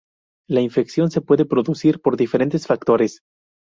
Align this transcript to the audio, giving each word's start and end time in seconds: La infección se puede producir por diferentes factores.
La 0.49 0.61
infección 0.61 1.11
se 1.11 1.21
puede 1.21 1.45
producir 1.45 2.01
por 2.01 2.17
diferentes 2.17 2.65
factores. 2.65 3.21